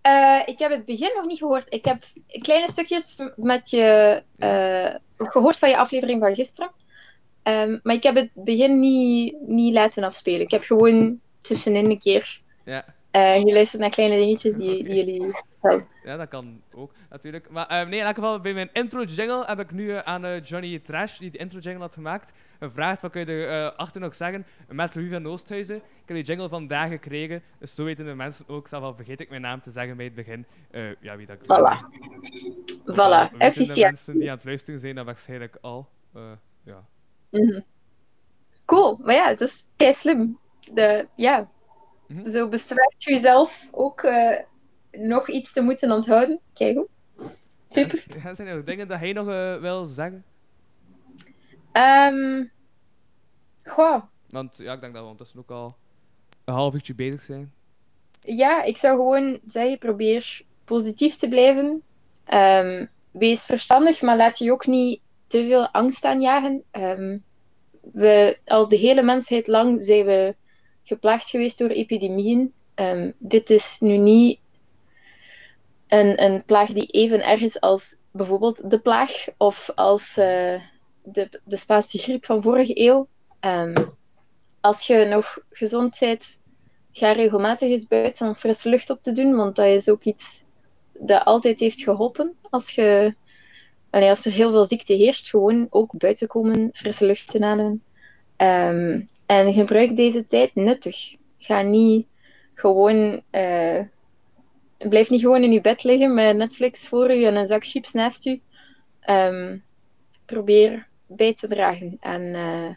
[0.00, 1.66] Eh, ik heb het begin nog niet gehoord.
[1.68, 2.04] Ik heb
[2.40, 6.70] kleine stukjes met je eh, gehoord van je aflevering van gisteren.
[7.42, 10.40] Ehm, maar ik heb het begin niet, niet laten afspelen.
[10.40, 12.84] Ik heb gewoon tussenin een keer Ja.
[13.10, 15.32] eh geluisterd naar kleine dingetjes die, die jullie.
[16.04, 17.50] Ja, dat kan ook, natuurlijk.
[17.50, 20.24] Maar eh, nee, in elk geval, bij mijn intro jingle heb ik nu eh, aan
[20.24, 23.76] eh, Johnny Trash, die de intro jingle had gemaakt, gevraagd wat kun je er eh,
[23.76, 25.76] achter nog zeggen met Louis van Oosthuizen.
[25.76, 29.20] Ik heb die jingle vandaag gekregen, dus zo weten de mensen ook, zelf al vergeet
[29.20, 30.46] ik mijn naam te zeggen bij het begin,
[31.00, 31.56] ja, wie dat ik ben.
[31.56, 31.78] Voilà.
[32.84, 32.86] Voilà.
[32.86, 33.76] weten de Efficiënt.
[33.80, 35.88] mensen die aan het luisteren zijn dat waarschijnlijk al.
[36.64, 36.84] Ja.
[37.30, 37.60] Mhm.
[38.64, 38.98] Cool.
[39.02, 40.38] Maar ja, het is kei slim.
[40.72, 41.50] De, ja.
[42.06, 42.28] Mhm.
[42.30, 44.02] Zo bestraft je jezelf ook
[44.92, 46.40] nog iets te moeten onthouden.
[46.54, 46.88] Kijk goed.
[47.68, 48.04] Super.
[48.22, 50.24] Ja, zijn er nog dingen dat hij nog eh, wil zeggen?
[51.72, 52.44] Ehm
[53.64, 54.02] goh.
[54.28, 55.76] Want ja, ik denk dat we ondertussen ook al
[56.44, 57.52] een half uurtje bezig zijn.
[58.20, 61.82] Ja, ik zou gewoon zeggen, probeer positief te blijven.
[62.24, 66.62] Ehm, wees verstandig, maar laat je ook niet te veel angst aanjagen.
[66.70, 67.18] Ehm,
[67.92, 70.34] we, al de hele mensheid lang zijn we
[70.84, 72.52] geplaagd geweest door epidemieën.
[73.18, 74.38] Dit is nu niet
[75.92, 80.60] een, plaag die even erg is als bijvoorbeeld de plaag of als eh,
[81.02, 83.08] de, de Spaanse griep van vorige eeuw.
[83.40, 83.74] Ehm,
[84.60, 85.96] als je nog gezond
[86.92, 90.44] ga regelmatig eens buiten om frisse lucht op te doen, want dat is ook iets
[90.92, 92.36] dat altijd heeft geholpen.
[92.50, 93.14] Als, je,
[93.90, 97.82] als er heel veel ziekte heerst, gewoon ook buiten komen, frisse lucht te ademen.
[98.36, 101.16] Ehm, en gebruik deze tijd nuttig.
[101.38, 102.06] Ga niet
[102.54, 103.22] gewoon...
[103.30, 103.80] eh,
[104.88, 107.92] blijf niet gewoon in je bed liggen met Netflix voor je en een zak chips
[107.92, 108.40] naast je.
[109.00, 109.58] Ehm,
[110.24, 112.68] probeer bij te dragen aan, eh,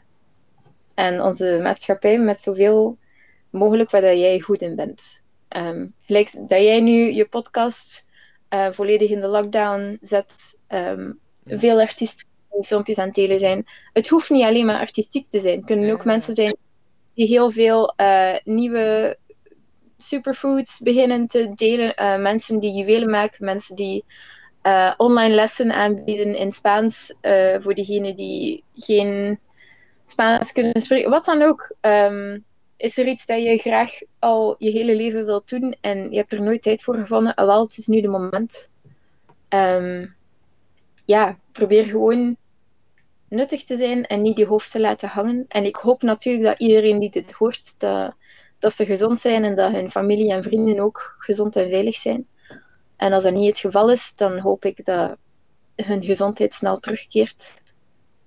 [0.93, 2.97] aan onze maatschappij met zoveel
[3.49, 5.23] mogelijk waar dat jij goed in bent.
[5.47, 8.03] Ehm, gelijk dat jij nu je podcast
[8.49, 10.63] eh, volledig in de lockdown zet.
[10.67, 11.11] ehm,
[11.43, 11.59] Ja.
[11.59, 12.27] Veel artiesten
[12.61, 13.65] filmpjes aan het delen zijn.
[13.93, 15.57] Het hoeft niet alleen maar artistiek te zijn.
[15.57, 16.55] Het kunnen ook ja, mensen zijn
[17.13, 19.17] die heel veel eh, nieuwe
[20.07, 21.95] superfoods beginnen te delen.
[21.95, 24.03] Eh, mensen die juwelen maken, mensen die
[24.61, 29.39] eh, online lessen aanbieden in Spaans eh, voor diegenen die geen
[30.05, 31.09] Spaans kunnen spreken.
[31.09, 31.75] Wat dan ook.
[31.81, 32.39] Ehm,
[32.77, 36.33] is er iets dat je graag al je hele leven wilt doen en je hebt
[36.33, 37.33] er nooit tijd voor gevonden?
[37.33, 38.71] Ah, wel, het is nu de moment.
[39.47, 40.05] Ehm,
[41.05, 42.37] ja, probeer gewoon
[43.29, 45.45] nuttig te zijn en niet je hoofd te laten hangen.
[45.47, 47.79] En ik hoop natuurlijk dat iedereen die dit hoort,
[48.65, 52.27] dat ze gezond zijn en dat hun familie en vrienden ook gezond en veilig zijn.
[52.95, 55.17] En als dat niet het geval is, dan hoop ik dat
[55.75, 57.61] hun gezondheid snel terugkeert.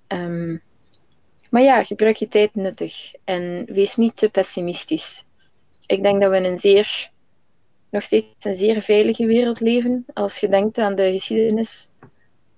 [0.07, 0.57] Ehm,
[1.49, 5.25] maar ja, gebruik je tijd nuttig en wees niet te pessimistisch.
[5.85, 7.11] Ik denk dat we in een zeer,
[7.89, 10.05] nog steeds een zeer veilige wereld leven.
[10.13, 11.87] Als je denkt aan de geschiedenis,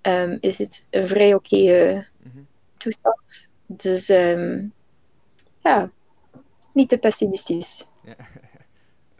[0.01, 2.39] ehm, is het een vrij oké eh, Mhm.
[2.77, 3.49] toestand.
[3.65, 4.65] Dus ehm,
[5.63, 5.91] ja,
[6.73, 7.85] niet te pessimistisch.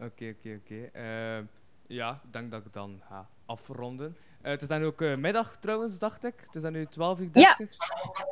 [0.00, 0.88] Oké, oké, oké.
[0.92, 1.44] Ehm,
[1.86, 4.16] Ja, ik denk dat ik dan ga afronden.
[4.42, 6.34] Eh, het is dan ook eh, middag trouwens, dacht ik.
[6.46, 7.28] Het is dan nu 12 uur.
[7.32, 7.54] Ja.
[7.54, 7.76] 30.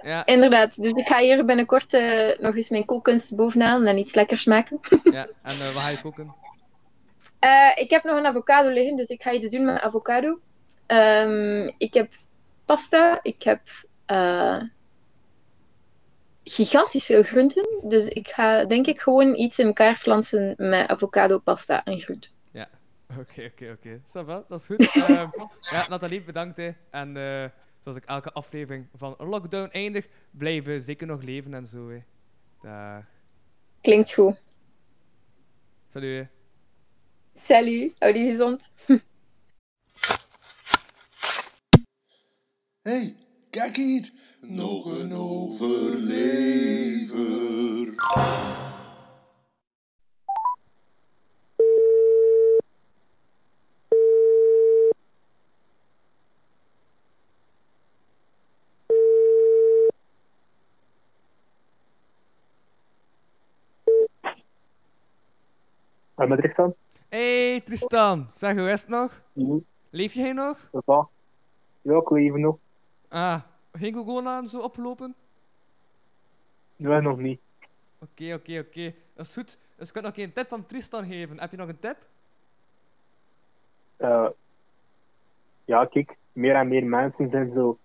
[0.01, 4.15] Ja, Inderdaad, dus ik ga hier binnenkort eh, nog eens mijn kookkunst bovenaan en iets
[4.15, 4.81] lekkers maken.
[5.03, 5.27] ja.
[5.43, 6.35] En eh, wat ga je koken?
[7.39, 10.39] Eh, ik heb nog een avocado liggen, dus ik ga iets doen met avocado.
[10.87, 12.13] Ehm, ik heb
[12.65, 13.61] pasta, ik heb
[14.07, 14.63] eh,
[16.51, 17.69] gigantisch veel groenten.
[17.83, 22.31] Dus ik ga denk ik gewoon iets in elkaar flansen met avocado, pasta en groenten.
[23.19, 24.01] Oké, oké, oké.
[24.05, 24.95] Ça va, dat is goed.
[24.95, 25.29] Ehm,
[25.75, 26.57] ja, Nathalie, bedankt.
[26.57, 26.71] Hè.
[26.91, 27.51] En eh,
[27.83, 31.89] zoals ik elke aflevering van Lockdown eindig, blijven zeker nog leven en zo.
[31.89, 31.99] Hè.
[32.63, 33.05] Dag.
[33.81, 34.41] Klinkt goed.
[35.89, 36.19] Salut.
[36.19, 36.29] hè.
[37.41, 38.75] Salut, hou die gezond.
[42.89, 43.17] hey,
[43.51, 44.11] kijk hier.
[44.41, 46.39] Nog een overlever.
[66.15, 66.75] Waar met Tristan?
[67.09, 69.23] Hey Tristan, zeg hoe is het nog?
[69.33, 69.57] Mhm.
[69.91, 70.71] Leef jij nog?
[71.83, 72.59] Ja, ik leef nog.
[73.09, 73.41] Ah,
[73.73, 75.15] geen corona en zo oplopen?
[76.77, 77.41] Nee, nog niet.
[77.99, 78.95] Oké, oké, oké.
[79.15, 79.59] Dat is goed.
[79.77, 81.41] Dus ik kan nog een tip van Tristan geven.
[81.41, 81.97] Heb je nog een tip?
[83.97, 84.29] Eh,
[85.65, 87.79] ja, kijk, meer en meer mensen zijn zo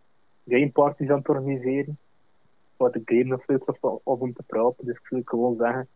[0.47, 1.97] gameparties aan het organiseren.
[2.77, 5.87] Wat ik game nog steeds of, of om te praten, dus ik zou gewoon zeggen,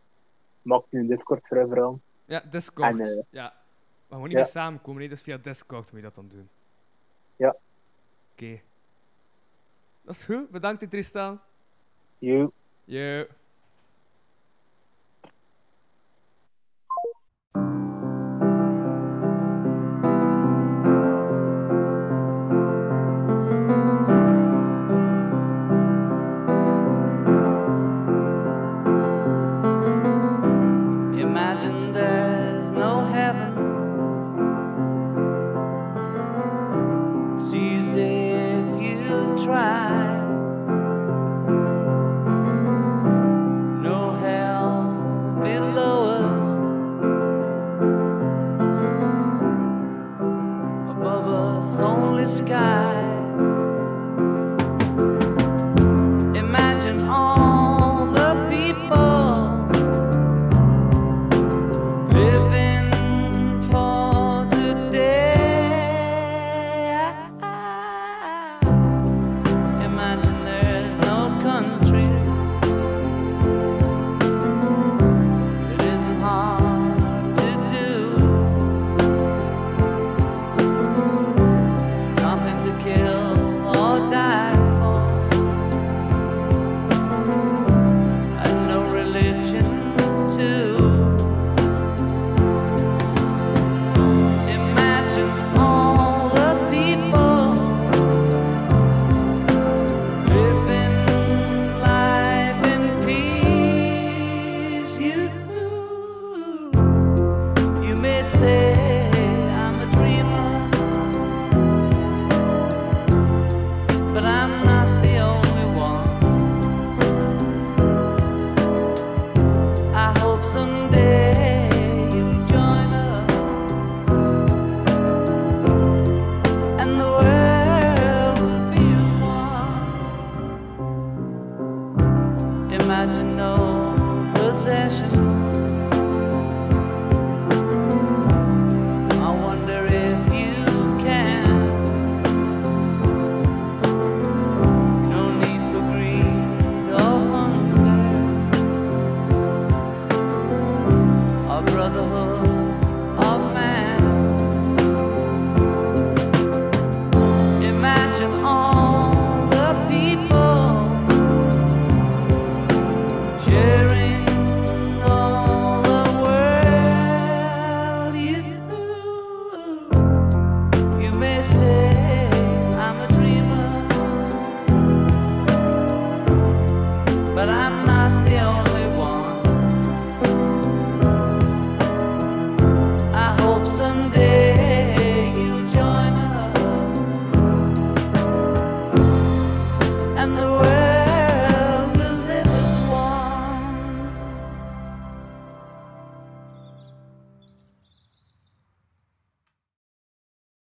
[0.62, 2.02] maak nu een Discord-server aan.
[2.24, 3.00] Ja, Discord.
[3.00, 3.42] En, eh, ja.
[3.42, 4.38] Maar gewoon niet ja.
[4.38, 6.48] meer samenkomen, nee, dus via Discord moet je dat dan doen.
[7.36, 7.56] Ja.
[8.32, 8.60] Oké.
[10.02, 10.50] Dat is goed.
[10.50, 11.40] Bedankt, Tristan.
[12.18, 12.50] You.
[12.84, 13.26] Yo.